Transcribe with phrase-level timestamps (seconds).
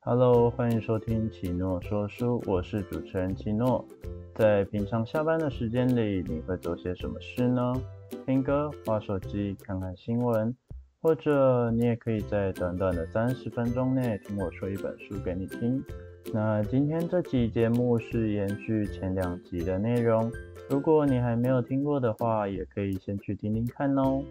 [0.00, 3.84] Hello，欢迎收听奇诺说书，我是主持人奇诺。
[4.34, 7.72] 在平常下班的时间里，你会做些什么事呢？
[8.24, 10.54] 听歌、玩手机、看看新闻，
[11.02, 15.82] 或者你也可以在短短的三十分钟内听我说一本书给你听。
[16.32, 20.30] 那今天这期节目是延续前两集的内容，
[20.70, 24.22] 如果你还没有听过的话，也可以先去听听看哦。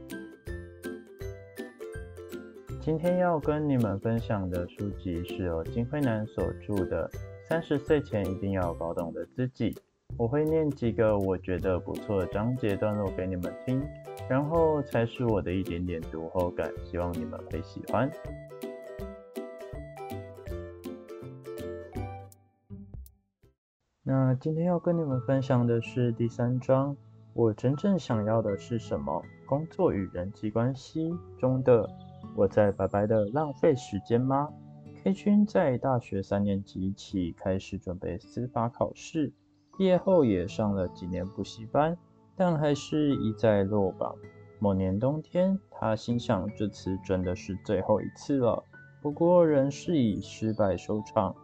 [2.88, 7.06] 今天要跟你们分享的书籍是由金辉南所著的
[7.46, 9.72] 《三十岁前一定要搞懂的自己》。
[10.16, 13.86] 我会念几个我觉得不错的章节段落给你们听，
[14.30, 18.10] 然后才是我的一点点读后感，希望你们会喜欢。
[24.02, 26.96] 那今天要跟你们分享的是第三章，
[27.34, 29.22] 我真正想要的是什么？
[29.46, 31.86] 工作与人际关系中的。
[32.38, 34.48] 我在白白的浪费时间吗
[35.04, 39.34] ？K 君在大学三年级起开始准备司法考试，
[39.76, 41.98] 毕业后也上了几年补习班，
[42.36, 44.16] 但还是一再落榜。
[44.60, 48.64] 某年冬天，他心想这次真的是最后一次了，
[49.02, 51.36] 不过仍是以失败收场。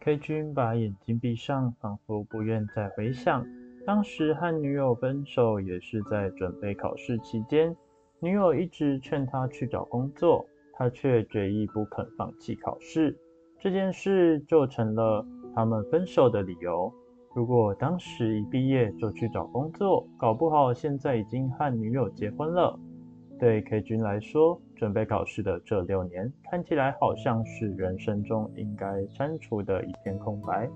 [0.00, 3.46] K 君把眼睛闭上，仿佛不愿再回想
[3.84, 7.76] 当时和女友分手，也是在准备考试期间。
[8.22, 13.18] 女友一直劝他去找工作，他却决意不肯放弃考试。
[13.58, 16.92] 这件事就成了他们分手的理由。
[17.34, 22.78] 如果当时一毕业就去找工作，搞不好现在已经和女友结婚了。
[23.40, 30.70] 对 K 君来说，准备考试的这六年看起来好像是人生中应该删除的一片空白。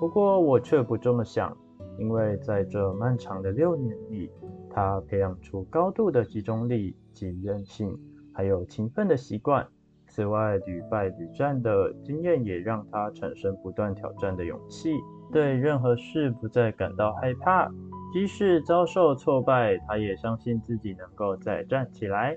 [0.00, 1.54] 不过我却不这么想，
[1.98, 4.30] 因为在这漫长的六年里。
[4.76, 7.98] 他培养出高度的集中力及韧性，
[8.34, 9.66] 还有勤奋的习惯。
[10.06, 14.90] 此外，屡败屡战的经验也让他产生不断挑战的勇气，
[15.32, 17.70] 对任何事不再感到害怕。
[18.12, 22.36] 即使遭受挫败，他也相信自己能够再站起来。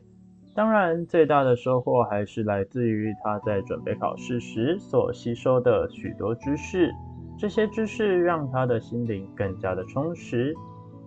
[0.56, 6.90] 当然，最大的收获还是来自于他在准备考试时所吸收的许多知识。
[7.38, 10.56] 这些知识让他的心灵更加的充实。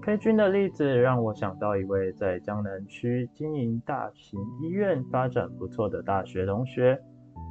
[0.04, 7.00] K 君的例子让我想到一位在江南区经营大型医院、发展不错的大学同学。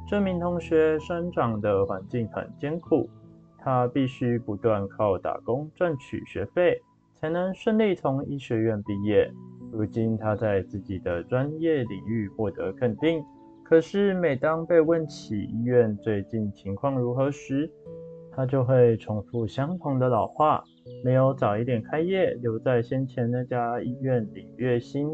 [0.06, 3.08] 这名同学生长的环境很艰苦，
[3.56, 6.78] 他必须不断靠打工赚取学费，
[7.18, 9.32] 才能顺利从医学院毕业。
[9.72, 13.24] 如今他在自己的专业领域获得肯定，
[13.64, 17.70] 可是每当被问起医院最近情况如何时，
[18.30, 20.62] 他就会重复相同的老话。
[21.04, 25.08] 没有早一点开业，留在先前那家医院领月薪，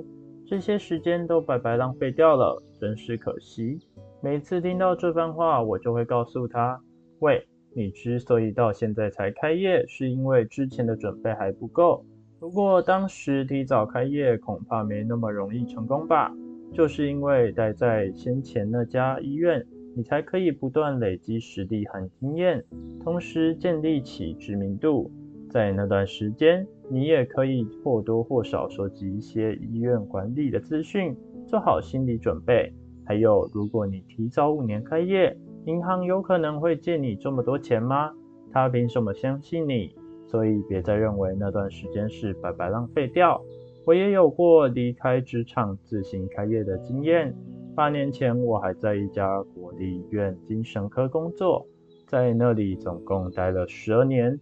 [0.47, 3.79] 这些时间都白白浪费掉了，真是可惜。
[4.23, 6.79] 每次听到这番话，我就会告诉他：
[7.21, 12.05] 喂，你之所以到现在才开业，是因为之前的准备还不够。
[12.39, 16.31] 不过当时提早开业，恐怕没那么容易成功吧？
[16.73, 19.65] 就是因为待在先前那家医院，
[19.97, 22.63] 你才可以不断累积实力和经验，
[23.03, 25.11] 同时建立起知名度。
[25.49, 31.17] 在那段时间，你也可以或多或少收集一些医院管理的资讯，
[31.47, 32.73] 做好心理准备。
[33.05, 38.13] 还有，如果你提早五年开业，银行有可能会借你这么多钱吗？
[38.53, 39.95] 他凭什么相信你？
[40.27, 43.43] 所以别再认为那段时间是白白浪费掉。
[43.87, 47.35] 我也有过离开职场自行开业的经验。
[47.75, 51.67] 八年前，我还在一家国立医院精神科工作，
[52.07, 54.39] 在那里总共待了十二年。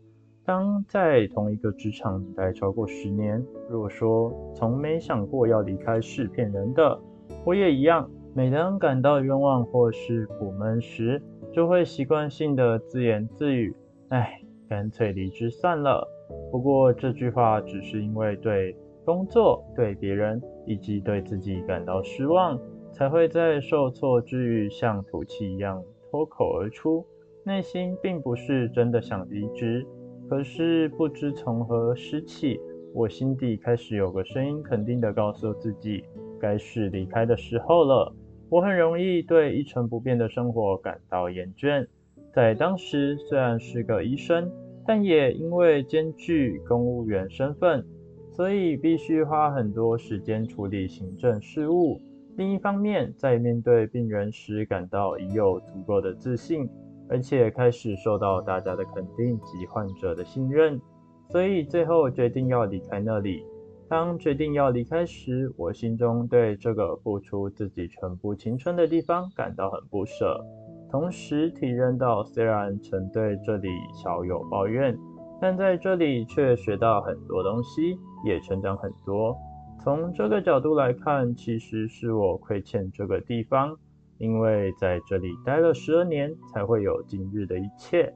[0.46, 6.96] 当在同一个职场待超过十年，如果说从没想过要离开是骗人的，
[7.44, 8.08] 我也一样。
[8.32, 11.20] 每当感到冤枉或是苦闷时，
[11.52, 13.74] 就会习惯性的自言自语
[14.10, 16.06] ：“哎，干脆离职算了。”
[16.52, 22.56] 不过这句话只是因为对工作、对别人以及对自己感到失望，
[22.92, 27.04] 才会在受挫之余像吐气一样脱口而出，
[27.42, 29.84] 内心并不是真的想离职。
[30.28, 32.58] 可是不知从何时起，
[32.92, 36.02] 我心底开始有个声音，肯定地告诉自己，
[36.40, 38.12] 该是离开的时候了。
[38.48, 41.86] 我很容易对一成不变的生活感到厌倦。
[42.34, 44.50] 在当时，虽然是个医生，
[44.86, 47.84] 但也因为兼具公务员身份，
[48.32, 52.00] 所以必须花很多时间处理行政事务。
[52.36, 56.68] 另一方面，在面对病人时，感到已有足够的自信。
[57.08, 60.80] 而且开始受到大家的肯定及患者的信任，
[61.28, 63.44] 所以最后决定要离开那里。
[63.88, 70.44] 当决定要离开时，我心中对这个付出自己全部青春的地方感到很不舍，
[70.90, 74.98] 同时体认到虽然曾对这里小有抱怨，
[75.40, 79.36] 但在这里却学到很多东西，也成长很多。
[79.78, 83.76] 从这个角度来看，其实是我亏欠这个地方，
[84.18, 88.12] 因为在这里待了十二年，才会有今日的一切。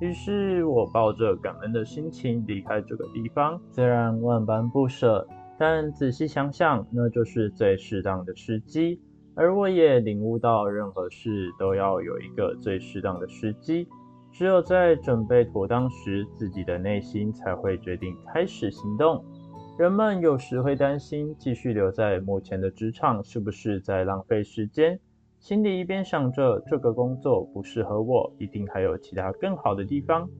[0.00, 5.26] 于是我抱着感恩的心情离开这个地方，虽然万般不舍，
[5.58, 9.00] 但仔细想想，那就是最适当的时机。
[9.34, 13.86] 而我也领悟到，任何事都要有一个最适当的时机，
[14.32, 19.24] 只有在准备妥当时，自己的内心才会决定开始行动。
[19.78, 24.98] 人们有时会担心，继续留在目前的职场是不是在浪费时间？
[25.42, 30.30] 心里一边想着这个工作不适合我，一定还有其他更好的地方，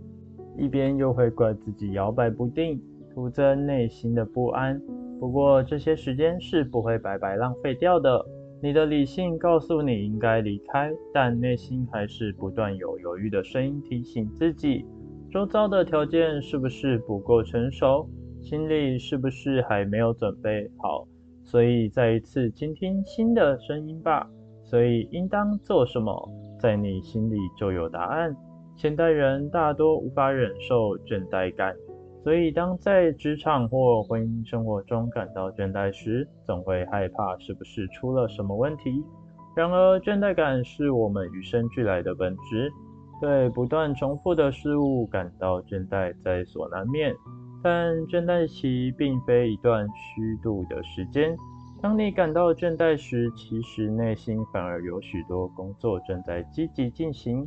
[0.56, 2.80] 一边又会怪自己摇摆不定，
[3.12, 4.80] 徒增内心的不安。
[5.18, 8.24] 不过这些时间是不会白白浪费掉的。
[8.62, 14.86] 你的理性告诉你应该离开，但内心还是不断有犹豫的声音提醒自己：
[15.32, 18.08] 周遭的条件是不是不够成熟？
[18.40, 21.08] 心里是不是还没有准备好？
[21.42, 24.30] 所以再一次倾听新的声音吧。
[24.72, 28.34] 所以，应当做什么，在你心里就有答案。
[28.74, 31.76] 现代人大多无法忍受倦怠感，
[32.24, 39.04] 所以当在职场或婚姻生活中感到倦怠时，总会害怕是不是出了什么问题。
[39.54, 42.72] 然而，倦怠感是我们与生俱来的本质，
[43.20, 47.14] 对不断重复的事物感到倦怠在所难免。
[47.62, 51.36] 但倦怠期并非一段虚度的时间。
[51.82, 57.46] 当你感到倦怠时，其实内心反而有许多工作正在积极进行，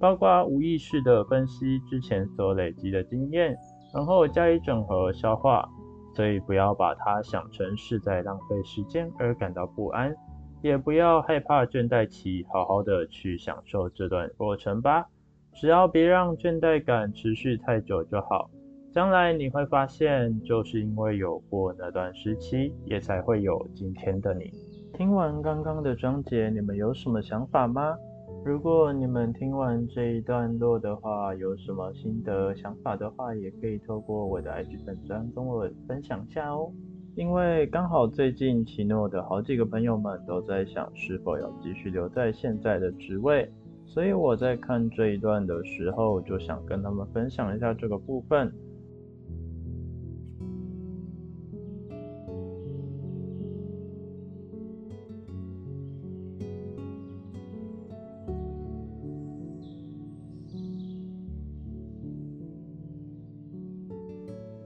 [0.00, 3.54] 包括无意识的分析之前所累积的经验，
[3.92, 5.68] 然后加以整合消化。
[6.14, 10.16] 所以不要把它想成是在浪费时间而感到不安，
[10.62, 15.04] 也不要害怕倦怠期，好好的去享受这段过程吧。
[15.52, 18.48] 只要别让倦怠感持续太久就好。
[18.94, 24.48] 将来你会发现，就是因为有过那段时期，也才会有今天的你。
[24.92, 27.96] 听完刚刚的章节，你们有什么想法吗？
[28.44, 36.70] 如果你们听完这一段落的话，有什么心得想法的话，也可以透过我的 IG 粉专跟我分享下哦。
[37.16, 43.50] 因为刚好最近奇诺的好几个朋友们都在想是否要继续留在现在的职位，
[43.84, 48.52] 所以我在看这一段的时候，就想跟他们分享一下这个部分。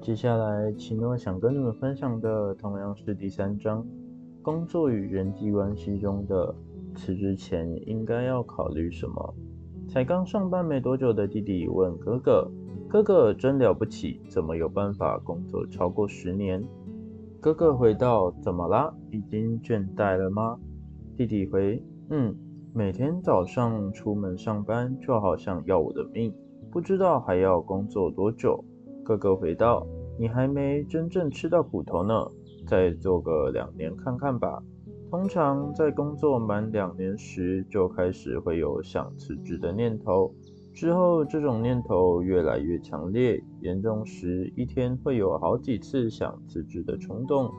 [0.08, 3.86] 接下来，奇诺想跟你们分享的同样是第三章，
[4.40, 6.54] 工作与人际关系中的
[6.94, 9.34] 辞职前应该要考虑什么。
[9.86, 12.50] 才刚上班没多久的弟弟问哥哥
[12.88, 16.64] ：“哥哥真了不起，怎么有办法工作超过十年？”
[17.38, 18.90] 哥哥回道：“怎么啦？
[19.10, 20.58] 已经倦怠了吗？”
[21.18, 22.34] 弟弟回：“嗯，
[22.72, 26.32] 每天早上出门上班就好像要我的命，
[26.70, 28.64] 不知道还要工作多久。”
[29.04, 29.86] 哥哥回道。
[30.18, 32.28] 你还没真正吃到苦头呢，
[32.66, 34.62] 再做个两年看看吧。
[35.10, 40.34] 通常在工作满两年时，就开始会有想辞职的念头，
[40.74, 47.50] 之后这种念头越来越强烈，严重时一天会有好几次想辞职的冲动。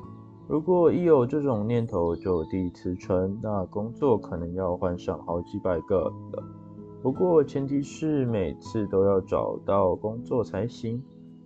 [0.48, 6.44] 如果一有这种念头就地辞呈，那工作可能要换上好几百个了。
[7.02, 11.02] 不过前提是每次都要找到工作才行。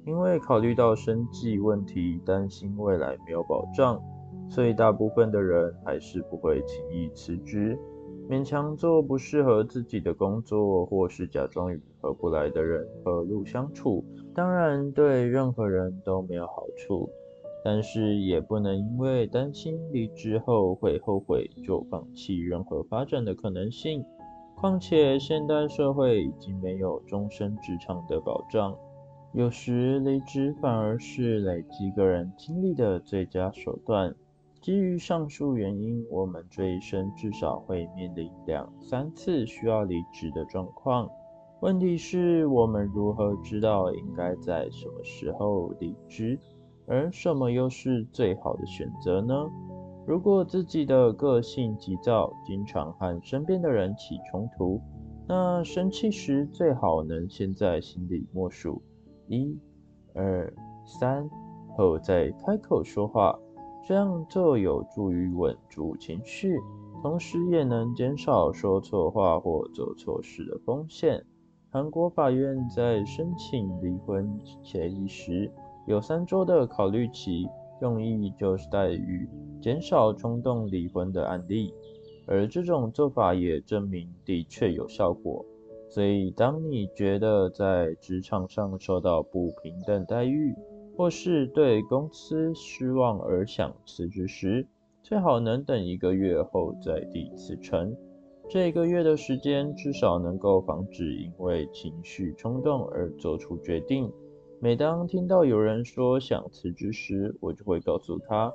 [0.05, 4.01] 因为考虑到生计问题，担心未来没有保障，
[4.49, 7.77] 所以大部分的人还是不会轻易辞职，
[8.29, 14.03] 勉强做不适合自己的工作，或是假装与合不来的人和路相处。
[14.33, 17.09] 当然，对任何人都没有好处，
[17.63, 24.03] 但是也不能因为担心离职后会后悔，就放弃任何发展的可能性。
[24.55, 28.75] 况且，现代社会已经没有终身职场的保障。
[29.35, 34.13] 有时离职反而是累积个人经历的最佳手段。
[34.61, 41.09] 基于上述原因，我们这一生至少会面临两三次需要离职的状况。
[41.61, 46.37] 问题是我们如何知道应该在什么时候离职，
[46.85, 49.49] 而什么又是最好的选择呢？
[50.05, 54.79] 如果自己的个性急躁，经常和身边的人起冲突，
[55.27, 58.79] 那生气时最好能先在心里默数。
[59.27, 59.57] 一、
[60.13, 60.53] 二、
[60.85, 61.29] 三
[61.75, 63.37] 后再开口说话，
[63.85, 66.57] 这样就有助于稳住情绪。
[67.01, 71.21] 同时也能减少说错话或做错事的风险。
[71.69, 75.51] 韩国法院在申请离婚协议时，
[75.85, 77.45] 有三周的考虑期，
[77.81, 79.27] 用意就是在于
[79.59, 81.73] 减少冲动离婚的案例。
[82.25, 85.43] 而这种做法也证明的确有效果。
[85.93, 90.55] 所以，当你觉得在职场上受到不平等待遇，
[90.97, 94.65] 或是对公司失望而想辞职时，
[95.03, 97.95] 最好能等一个月后再递辞呈。
[98.49, 104.11] 这一个月的时间，至少能够防止因为情绪冲动而做出决定。
[104.59, 108.51] 每当听到有人说想辞职时，我就会告诉他，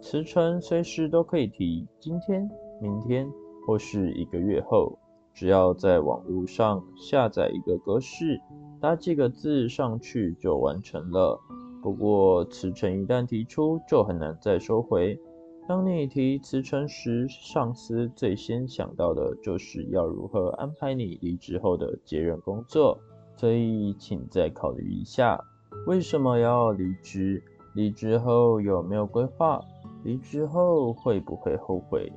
[0.00, 2.48] 辞呈随时都可以提，今天、
[2.80, 3.28] 明天
[3.66, 4.96] 或是一个月后，
[5.36, 8.40] 只要在网络上下载一个格式，
[8.80, 11.38] 打几个字上去就完成了。
[11.82, 15.20] 不过，辞呈一旦提出，就很难再收回。
[15.68, 22.98] 当你提辞呈时，上司最先想到的就是要如何安排你离职后的接任工作。
[23.36, 25.38] 所以，请再考虑一下，
[25.86, 27.42] 为什么要离职？
[27.74, 29.60] 离职后有没有规划？
[30.02, 32.10] 离职后会不会后悔？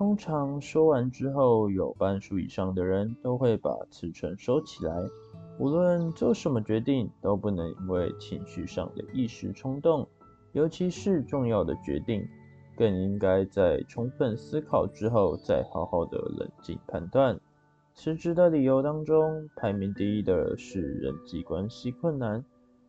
[0.00, 4.94] 通常说完之后，有半数以上的人都会把辞呈收起来。
[5.58, 10.08] 无论做什么决定，都不能因为情绪上的一时冲动，
[10.52, 12.26] 尤其是重要的决定，
[12.78, 17.38] 更应该在充分思考之后再好好的冷静判断。
[17.92, 22.42] 辞职的理由当中，排名第一的是人际关系困难。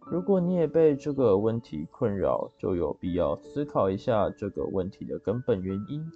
[0.10, 6.10] 如果你也被这个问题困扰，就有必要思考一下这个问题的根本原因。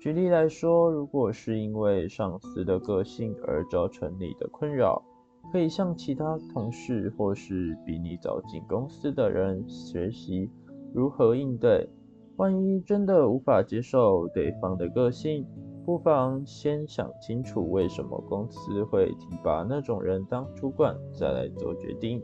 [0.00, 5.02] 举例来说，如果是因为上司的个性而造成你的困扰，
[5.50, 10.48] 可以向其他同事或是比你早进公司的人学习
[10.94, 11.88] 如何应对。
[12.36, 15.44] 万一真的无法接受对方的个性，
[15.84, 22.22] 不妨先想清楚为什么公司会提拔那种人当主管，再来做决定。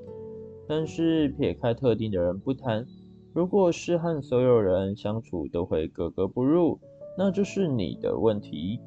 [0.69, 2.87] 但是撇开特定的人不谈，
[3.33, 6.79] 如果是和所有人相处都会格格不入，
[7.17, 8.81] 那就是你的问题。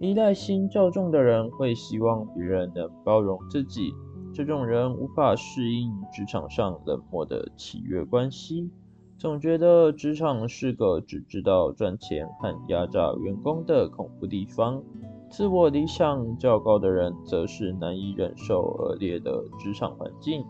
[0.00, 3.92] 依赖心较重的人会希望别人能包容自己，
[4.32, 8.68] 这种人无法适应职场上冷漠的契约关系，
[9.16, 14.82] 总觉得职场是个只知道赚钱和压榨员工的恐怖地方。
[15.30, 20.44] 自我理想较高的人则是难以忍受恶劣的职场环境，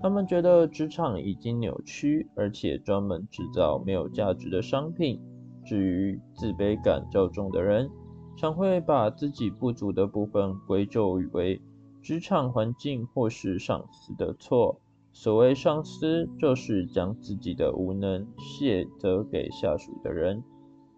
[0.00, 5.20] 他们觉得职场已经扭曲，而且专门制造没有价值的商品。
[5.64, 7.90] 至于自卑感较重的人，
[8.36, 11.60] 常会把自己不足的部分归咎为
[12.02, 14.80] 职场环境或是上司的错。
[15.12, 20.42] 所谓上司，就是将自己的无能卸责给下属的人。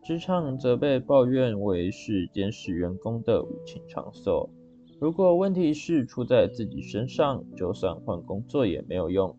[0.02, 4.48] 职场则被抱怨为是监视员工的无情场所。
[5.00, 9.36] 如果问题是出在自己身上，就算换工作也没有用，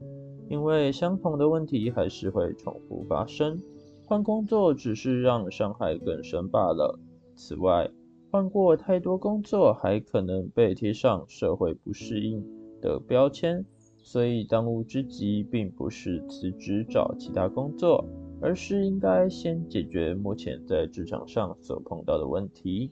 [0.49, 3.61] 因为相同的问题还是会重复发生。
[4.07, 6.99] 换工作只是让伤害更深罢了。
[7.35, 7.89] 此外，
[8.31, 12.43] 换过太多工作，还可能被贴上社会不适应
[12.81, 13.65] 的标签。
[13.97, 18.05] 所以，当务之急并不是辞职找其他工作，
[18.39, 22.91] 而是应该先解决目前在职场上所碰到的问题。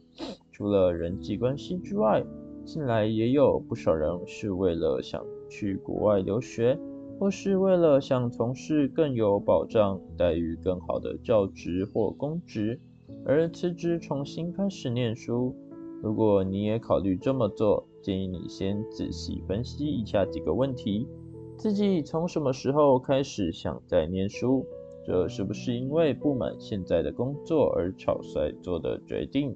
[0.52, 2.26] 除了人际关系之外，
[2.66, 6.80] 近来也有不少人是为了想去国外留学，
[7.20, 12.80] 或是为了想从事更有保障、待遇更好的教职或公职。
[13.26, 15.56] 而辞职重新开始念书，
[16.02, 21.08] 如果你也考虑这么做，建议你先仔细分析以下几个问题：
[21.56, 24.66] 自己从什么时候开始想再念书？
[25.06, 29.56] 这是不是因为不满现在的工作而草率做的决定，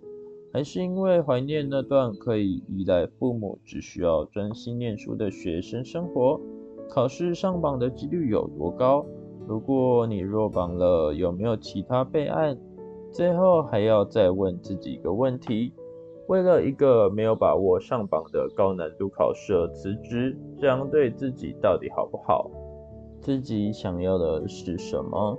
[0.54, 6.40] 还是因为怀念那段可以依赖父母、只需要专心念书的学生生活？
[6.90, 9.06] 考试上榜的几率有多高？
[9.48, 12.58] 如果你落榜了，有没有其他备案？
[13.12, 15.74] 最后还要再问自己一个问题：
[16.28, 22.50] 为了一个没有把握上榜的高难度考试而辞职，这样对自己到底好不好？
[23.22, 25.38] 自己想要的是什么？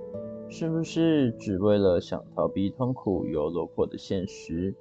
[0.49, 4.75] 是不是只为了想逃避痛苦又落魄的现实？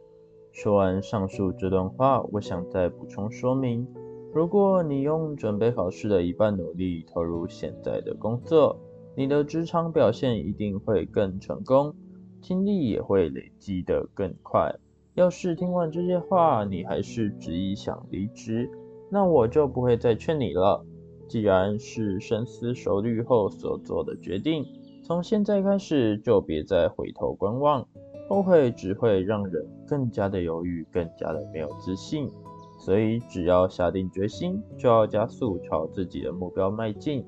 [0.54, 3.86] 说完上述这段话，我想再补充说明：
[4.34, 8.78] 如果你用准备考试的一半努力投入现在的工作，
[9.16, 11.94] 你的职场表现一定会更成功。
[12.40, 14.74] 精力也会累积得更快。
[15.16, 18.70] 要是听完这些话，你还是执意想离职，
[19.10, 20.86] 那我就不会再劝你了。
[21.28, 24.64] 既然是深思熟虑后所做的决定，
[25.04, 27.86] 从现在开始就别再回头观望。
[28.30, 32.30] 后悔只会让人更加的犹豫，更加的没有自信。
[32.78, 37.26] 所以，只要下定决心，就要加速朝自己的目标迈进。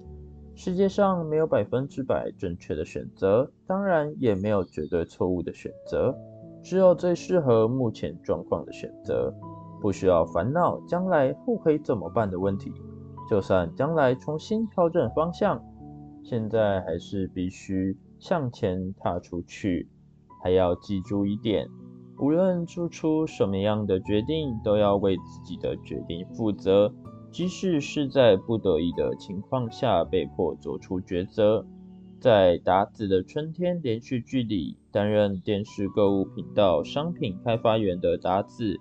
[0.55, 6.15] 世界上没有百分之百正确的选择，当然也没有绝对错误的选择，
[6.61, 9.33] 只有最适合目前状况的选择。
[9.81, 12.73] 不需要烦恼将来后悔怎么办的问题。
[13.29, 15.63] 就算将来重新调整方向，
[16.23, 19.87] 现在还是必须向前踏出去。
[20.41, 21.69] 还要记住一点。
[22.19, 26.93] 无论做出什么样的决定，都要为自己的决定负责，
[27.31, 31.65] 即使是在不得已的情况下被迫做出抉择。
[32.19, 38.77] 在达子的春天连续剧里，担任电视购物频道商品开发员的达子，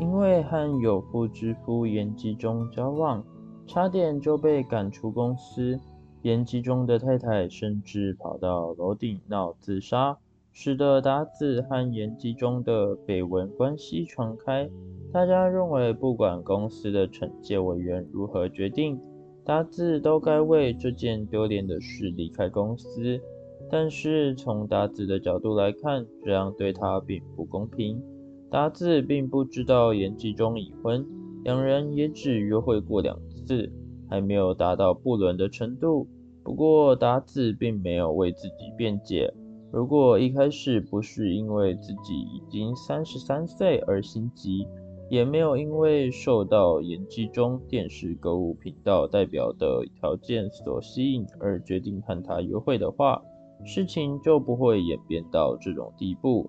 [0.00, 3.24] 因为和有夫之夫严吉中交往，
[3.68, 5.78] 差点就被赶出公司。
[6.22, 10.18] 严吉中的太太甚至跑到楼顶闹自杀。
[10.56, 14.70] 使得达子和严吉中的绯闻关系传开，
[15.12, 18.96] 大家认为不管公司的惩戒委员如何决定，
[19.44, 23.20] 达子都该为这件丢脸的事离开公司。
[23.68, 28.00] 但是从达子的角度来看，这样对他并不公平。
[28.48, 31.04] 达子并不知道严吉中已婚，
[31.42, 33.68] 两人也只约会过两次，
[34.08, 36.06] 还没有达到不伦的程度。
[36.44, 39.34] 不过达子并没有为自己辩解。
[39.74, 44.64] 如果一开始不是因为自己已经三十三岁而心急，
[45.10, 53.20] 也没有因为受到演技中电视购物频道代表的条件所吸引而决定和他约会的话，
[53.64, 56.48] 事情就不会演变到这种地步。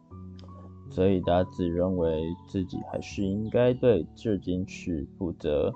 [0.92, 5.74] 所以达子认为自己还是应该对这件事负责。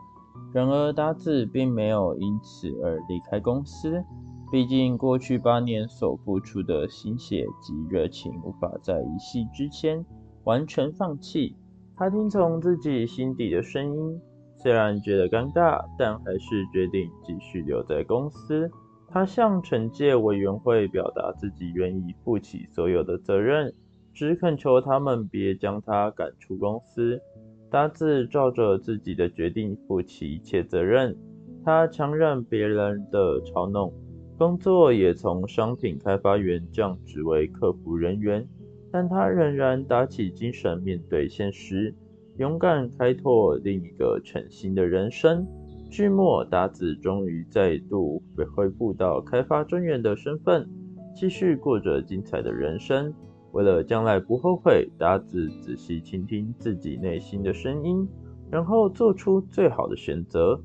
[0.54, 4.04] 然而达子并没有因此而离开公司。
[4.52, 10.04] 毕竟，过去八年所付出的心血及热情，无法在一夕之间
[10.44, 11.56] 完全放弃。
[11.96, 14.20] 他听从自己心底的声音，
[14.58, 18.72] 虽然觉得尴尬，但还是决定继续留在公司。
[19.08, 23.72] 他向惩戒委员会表达自己愿意负起所有的责任，
[24.16, 27.22] 只恳求他们别将他赶出公司。
[27.70, 31.16] 达子照着自己的决定负起一切责任。
[31.64, 33.94] 他强忍别人的嘲弄。
[34.40, 38.48] 工作也从商品开发员降职为客服人员，
[38.90, 41.94] 但他仍然打起精神面对现实，
[42.38, 45.46] 勇敢开拓另一个全新的人生。
[45.92, 48.24] 剧末，达子终于再度
[48.56, 50.66] 恢复到开发专员的身份，
[51.14, 53.14] 继续过着精彩的人生。
[53.52, 58.08] 为了将来不后悔，达子仔细倾听自己内心的声音，
[58.50, 60.58] 然后做出最好的选择。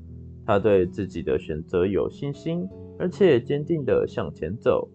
[0.45, 2.65] 他对自己的选择有信心。
[2.97, 4.87] 而且坚定地向前走，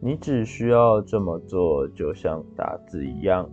[0.00, 3.48] 你只需要这么做，就像打字一样。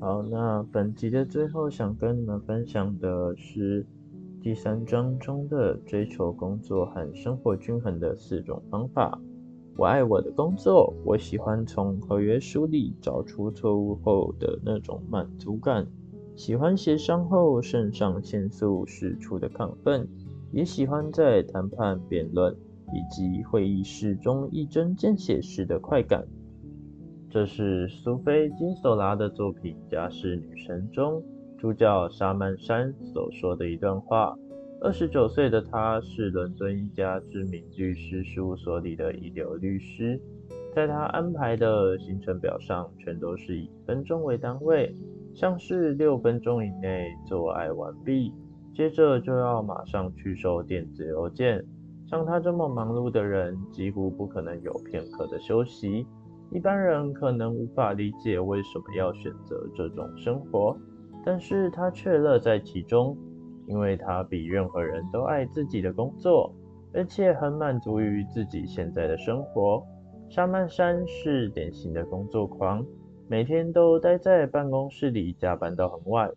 [0.00, 3.86] 好，那本集的最后想跟你们分享的是
[4.40, 9.20] 第三章中的追求工作和生活均衡的四种方法。
[9.76, 15.86] 我爱我的工作，我喜欢从合约书里找出错误后的那种满足感，
[16.34, 20.08] 喜欢协商后肾上腺素释出的亢奋，
[20.50, 22.54] 也喜欢在谈判辩论。
[22.92, 26.24] 以及会议室中一针见血时的快感。
[27.30, 31.22] 这是苏菲·金索拉的作品《家事女神》中
[31.58, 34.36] 主角沙曼珊所说的一段话。
[34.82, 40.20] 二十九岁的她是伦敦一家知名律师事务所里的一流律师，
[40.74, 44.92] 在她安排的行程表上，全都是以分钟为单位，
[45.32, 48.32] 像是六分钟以内做爱完毕，
[48.74, 51.64] 接着就要马上去收电子邮件。
[52.12, 56.06] 像他这么忙碌的人，几乎不可能有片刻的休息。
[56.50, 60.76] 一般人可能无法理解为什么要选择这种生活，
[61.24, 63.16] 但是他却乐在其中，
[63.66, 66.54] 因为他比任何人都爱自己的工作，
[66.92, 69.82] 而且很满足于自己现在的生活。
[70.28, 72.84] 沙曼山是典型的工作狂，
[73.26, 76.30] 每天都待在办公室里加班到很晚。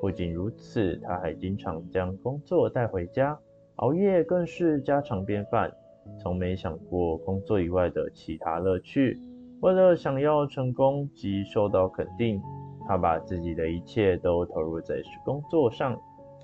[0.00, 3.38] 不仅如此，他还经常将工作带回家。
[3.80, 5.72] 熬夜更是家常便饭，
[6.18, 9.18] 从没想过工作以外的其他乐趣。
[9.60, 12.42] 为了想要成功及受到肯定，
[12.86, 15.98] 他把自己的一切都投入在工作上。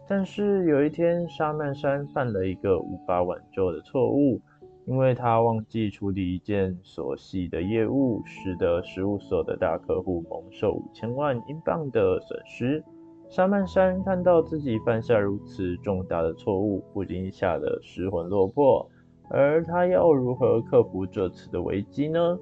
[0.08, 4.40] 但是有一天，沙曼山犯了一个无法挽救的错误，
[4.86, 12.82] 因为他忘记处理一件琐细的业务，使得事务所的大客户蒙受五千万英镑的损失。
[13.28, 18.88] 沙曼山看到自己犯下如此重大的错误，不禁吓得失魂落魄。
[19.28, 22.38] 而他要如何克服这次的危机呢？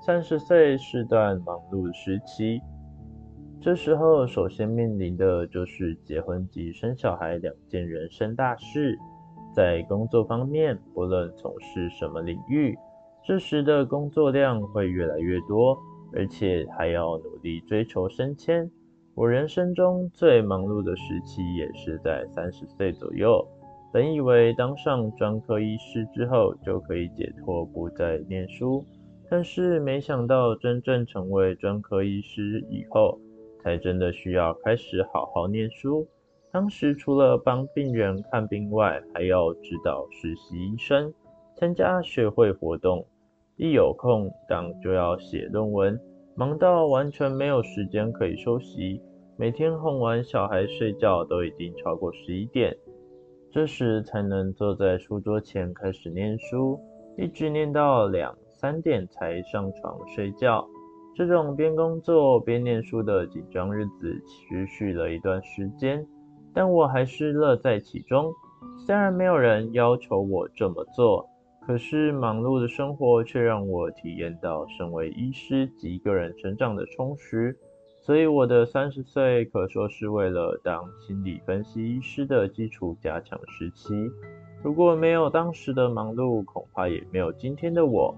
[0.00, 2.60] 三十岁是段忙碌的时期，
[3.60, 8.98] 这时候首先面临的就是结婚及生小孩两件人生大事。
[9.54, 12.76] 在工作方面，不论从事什么领域，
[13.24, 15.78] 这时的工作量会越来越多，
[16.12, 18.70] 而且还要努力追求升迁。
[19.16, 23.42] 我人生中最忙碌的时期也是在三十岁左右。
[23.90, 28.84] 本以为当上专科医师之后就可以解脱，不再念书，
[29.30, 33.18] 但是没想到真正成为专科医师以后，
[33.62, 36.06] 才真的需要开始好好念书。
[36.52, 41.10] 当时除了帮病人看病外，还要指导实习医生，
[41.56, 43.06] 参加学会活动，
[43.56, 45.98] 一有空档就要写论文，
[46.38, 49.00] 忙到完全没有时间可以休息。
[49.38, 52.76] 每天哄完小孩睡觉都已经超过十一点，
[53.50, 56.78] 这时才能坐在书桌前开始念书，
[57.16, 60.66] 一直念到两三点才上床睡觉。
[61.14, 66.06] 这种边工作边念书的紧张日子持续了一段时间。
[66.52, 68.30] 但我还是乐在其中，
[68.86, 71.26] 虽然没有人要求我这么做，
[71.66, 77.58] 可是忙碌的生活却让我体验到身为医师及个人成长的充实。
[78.02, 84.08] 所以我的三十岁可说是为了当心理分析医师的基础加强时期。
[84.62, 88.16] 如果没有当时的忙碌，恐怕也没有今天的我。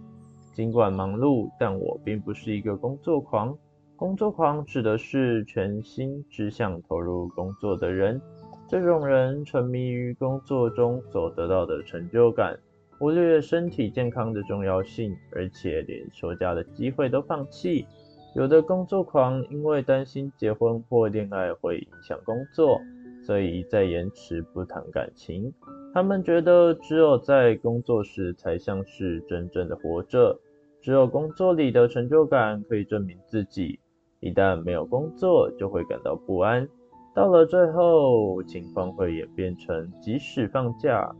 [0.53, 3.57] 尽管忙碌，但我并不是一个工作狂。
[3.97, 8.21] 工作狂指的是全心只想投入工作的人。
[8.69, 12.59] 这种人沉迷于工作中所得到的成就感，
[12.99, 17.87] 忽略身体健康的重要性，而且连休假的机会都放弃。
[18.35, 22.81] 有的工作狂因为担心结婚或恋爱会影响工作，
[23.25, 25.53] 所以一再延迟不谈感情。
[25.95, 30.39] 他们觉得只有在工作时才像是真正的活着，
[30.83, 33.79] 只有工作里的成就感可以证明自己。
[34.21, 36.69] 一旦没有工作，就会感到不安。
[37.15, 41.11] 到了最后，情况会演变成即使放假，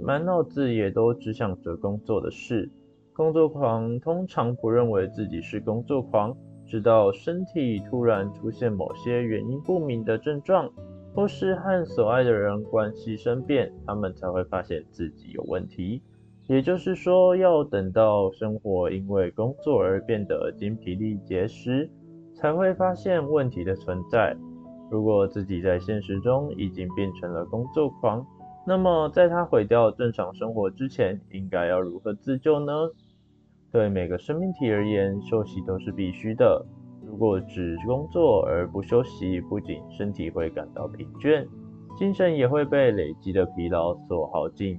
[0.00, 2.70] 满脑子也都只想着工作的事。
[3.12, 10.70] 工作狂通常不认为自己是工作狂，直到身体突然出现某些原因不明的症状，
[11.14, 16.00] 或是和所爱的人关系生变，他们才会发现自己有问题。
[16.46, 21.90] 也就是说，要等到生活因为工作而变得精疲力竭时，
[22.34, 24.36] 才会发现问题的存在。
[24.90, 28.24] 如果自己在现实中已经变成了工作狂，
[28.68, 32.70] 那么在他毁掉正常生活之前，应该要如何自救呢？
[33.72, 36.66] 对每个生命体而言，休息都是必须的。
[37.02, 41.48] 如果只工作而不休息，不仅身体会感到疲倦，
[41.96, 44.78] 精神也会被累积的疲劳所耗尽。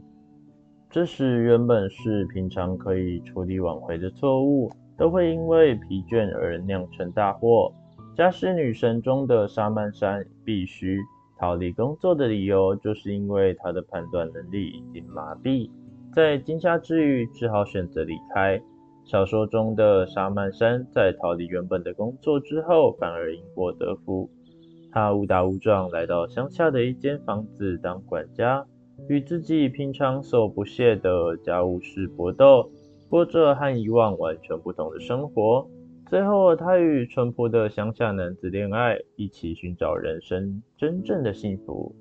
[0.91, 4.71] 这时，原本是平常可以处理挽回的错误。
[4.99, 7.73] 都会因为疲倦而酿成大祸。
[8.17, 10.99] 家事女神中的沙曼珊必须
[11.39, 15.69] 逃离工作的理由，就是因为他的判断能力已经麻痹，
[16.13, 18.61] 在惊吓之余，只好选择离开。
[19.05, 24.29] 小说中的沙曼珊在逃离原本的工作之后，反而因祸得福。
[24.91, 28.65] 她误打误撞来到乡下的一间房子当管家，
[29.07, 32.69] 与自己平常所不屑的家务事搏斗。
[33.09, 35.65] 过着和以往完全不同的生活。
[36.09, 41.95] 最后，他与淳朴的乡下男子恋爱，一起寻找人生真正的幸福。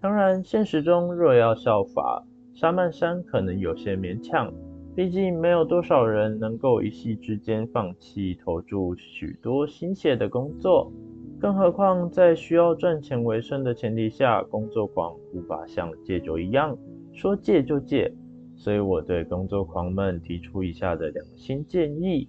[0.00, 4.50] 当然，现实中若要效法沙曼山，可能有些勉强。
[4.96, 10.90] 毕竟，没有多少人能够一夕之间放弃投注许多心血的工作。
[11.38, 16.74] 更何况，在需要赚钱为生的前提下，工作狂无法像戒酒一样
[17.12, 18.10] 说戒就戒。
[18.56, 22.26] 所以我对工作狂们提出以下的两新建议：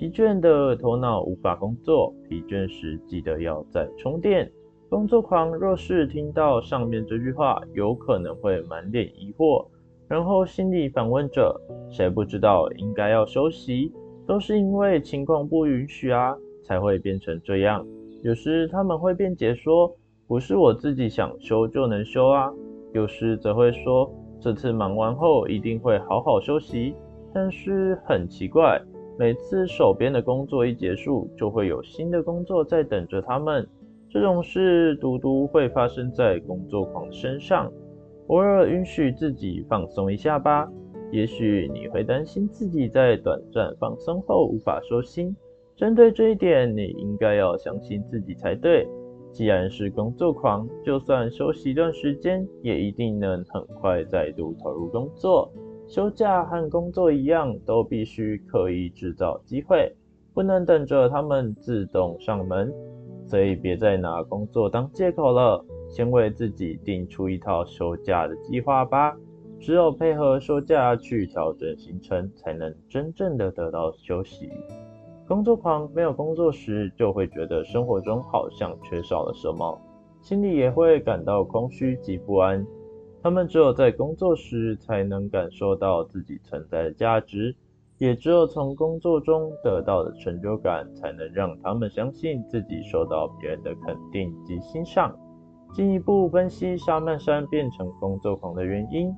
[0.00, 4.50] 疲倦的头脑无法工作，疲倦时记得要再充电。
[4.88, 9.66] 工作狂若是听到上面这句话，有可能会满脸疑惑，
[10.08, 11.54] 然后心里反问着：
[11.90, 13.92] 谁不知道应该要休息？
[14.26, 16.34] 都是因为情况不允许啊，
[16.64, 17.86] 才会变成这样。
[18.22, 19.94] 有时他们会辩解说：
[20.26, 22.50] 不是我自己想休就能休啊。
[22.94, 24.10] 有时则会说。
[24.40, 26.94] 这次忙完后一定会好好休息，
[27.34, 28.80] 但是很奇怪，
[29.20, 33.68] 每次手边的工作一结束，就会有新的工作在等着他们。
[34.08, 37.70] 这种事独独会发生在工作狂身上。
[38.28, 40.66] 偶尔允许自己放松一下吧。
[41.12, 45.36] 也许你会担心自己在短暂放松后无法收心，
[45.76, 48.88] 针对这一点，你应该要相信自己才对。
[49.32, 55.52] 既然是工作狂，就算休息一段时间，也一定能很快再度投入工作。
[55.90, 59.92] 休假和工作一样，都必须刻意制造机会，
[60.32, 62.72] 不能等着他们自动上门。
[63.26, 69.16] 所以别再拿工作当借口了，先为自己定出一套休假的计划吧。
[69.58, 74.48] 只有配合休假去调整行程，才能真正的得到休息。
[75.26, 79.76] 工作狂没有工作时，就会觉得生活中好像缺少了什么，
[80.20, 82.64] 心里也会感到空虚及不安。
[83.22, 87.54] 他们只有在工作时，才能感受到自己存在的价值。
[87.98, 95.14] 也只有从工作中得到的成就感，才能让他们相信自己受到别人的肯定及欣赏。
[95.74, 99.14] 进一步分析沙曼山变成工作狂的原因，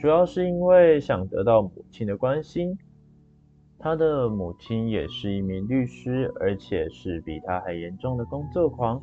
[0.00, 2.76] 主要是因为想得到母亲的关心。
[3.78, 9.00] 他的母亲也是一名律师，而且是比他还严重的工作狂。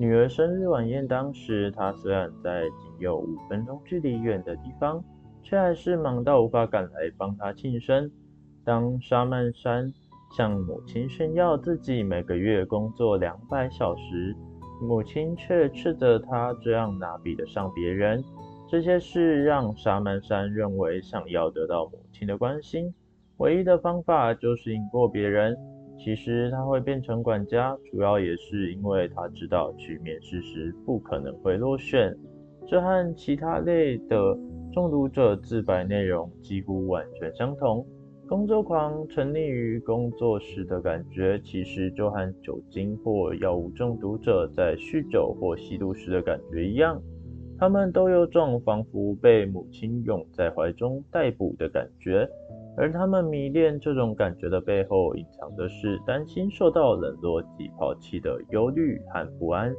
[0.00, 5.04] 女儿生日晚宴当时，他虽然在仅有五分钟距离远的地方，
[5.42, 8.10] 却还是忙到无法赶来帮她庆生。
[8.64, 9.92] 当沙曼山
[10.34, 14.34] 向母亲炫耀自己每个月工作两百小时，
[14.80, 18.24] 母亲却斥责他这样哪比得上别人。
[18.66, 22.90] 这些事让沙曼山认为，想要得到母亲的关心，
[23.36, 25.54] 唯一的方法就是赢过别人。
[26.02, 32.16] 其实他会变成管家，主要也是因为他知道去面试时不可能会落选。
[32.66, 34.34] 这和其他类的
[34.72, 37.86] 中毒者自白内容几乎完全相同。
[38.26, 46.98] 工作狂沉溺于工作时的感觉，其实就和酒精或药物中毒者在酗酒或吸毒时的感觉一样。
[47.58, 52.26] 他们都有种仿佛被母亲拥在怀中逮捕的感觉，
[52.80, 59.70] 而他们迷恋这种感觉的背后，隐藏的是担心受到冷落及抛弃的忧虑和不安。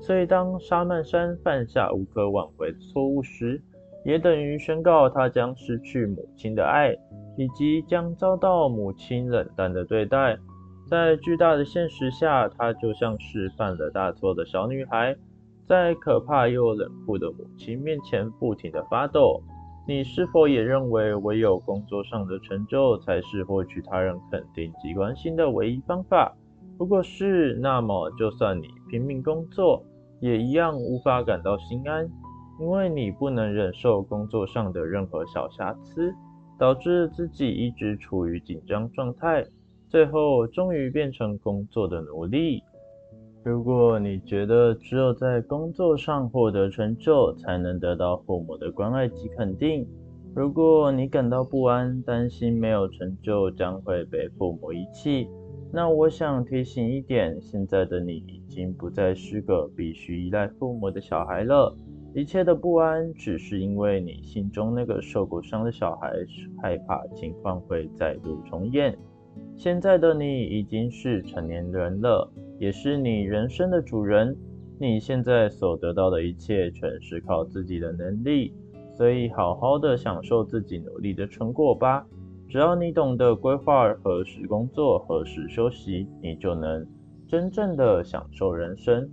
[0.00, 3.62] 所以，当沙曼山犯下无可挽回的错误时，
[4.04, 6.92] 也等于宣告他将失去母亲的爱，
[7.36, 10.36] 以及将遭到母亲冷淡的对待。
[10.88, 15.14] 在巨大的现实下，她就像是犯了大错的小女孩，
[15.64, 19.40] 在可怕又冷酷的母亲面前不停地发抖。
[19.84, 26.32] 你是否也认为，唯有工作上的成就才是获取他人肯定及关心的唯一方法？
[26.78, 29.84] 如果是，那么就算你拼命工作，
[30.20, 32.08] 也一样无法感到心安。
[32.60, 36.14] 因为你不能忍受工作上的任何小瑕疵，
[36.56, 39.44] 导致自己一直处于紧张状态，
[39.88, 42.62] 最后终于变成工作的奴隶。
[43.44, 49.84] 如果你觉得只有在工作上获得成就，才能得到父母的关爱及肯定；
[50.32, 55.26] 如果你感到不安，担心没有成就将会被父母遗弃，
[55.72, 61.74] 那我想提醒一点：现在的你已经不再是个必须依赖父母的小孩了。
[62.14, 66.12] 一切的不安，只是因为你心中那个受过伤的小孩
[66.62, 68.96] 害怕情况会再度重演。
[69.56, 74.36] 现在的你已经是成年人了，也是你人生的主人。
[74.78, 78.52] 你现在所得到的一切，全是靠自己的能力，
[78.96, 82.04] 所以好好的享受自己努力的成果吧。
[82.48, 86.86] 只要你懂得规划何时工作，何时休息，你就能
[87.28, 89.08] 真正的享受人生。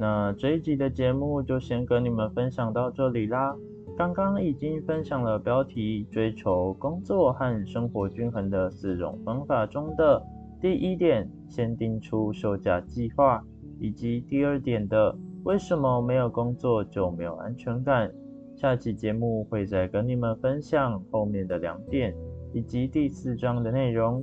[0.00, 3.56] 那这一集的节目就先跟你们分享到这里啦。
[3.96, 10.22] 刚刚已经分享了标题追求工作和生活均衡的四种方法中的
[10.60, 13.42] 第一点，先定出休假计划，
[13.80, 18.08] 以及第二点的为什么没有工作就没有安全感。
[18.54, 22.14] 下期节目会再跟你们分享后面的两点
[22.52, 24.22] 以及第四章的内容。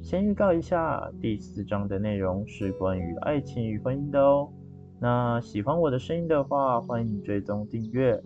[0.00, 4.48] 先预告一下，第四章的内容是关于爱情与婚姻的哦。
[5.02, 8.22] 那喜欢我的声音的话，欢迎追踪订阅。